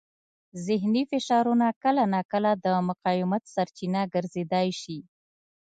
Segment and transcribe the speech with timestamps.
[0.65, 4.99] ذهني فشارونه کله ناکله د مقاومت سرچینه ګرځېدای شي.